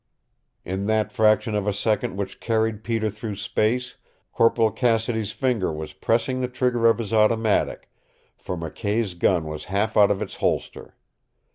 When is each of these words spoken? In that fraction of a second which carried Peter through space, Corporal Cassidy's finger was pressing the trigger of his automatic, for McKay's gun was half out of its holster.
In 0.65 0.87
that 0.87 1.11
fraction 1.11 1.53
of 1.53 1.67
a 1.67 1.73
second 1.73 2.17
which 2.17 2.39
carried 2.39 2.83
Peter 2.83 3.11
through 3.11 3.35
space, 3.35 3.97
Corporal 4.31 4.71
Cassidy's 4.71 5.31
finger 5.31 5.71
was 5.71 5.93
pressing 5.93 6.41
the 6.41 6.47
trigger 6.47 6.87
of 6.87 6.97
his 6.97 7.13
automatic, 7.13 7.87
for 8.35 8.57
McKay's 8.57 9.13
gun 9.13 9.45
was 9.45 9.65
half 9.65 9.95
out 9.95 10.09
of 10.09 10.23
its 10.23 10.37
holster. 10.37 10.95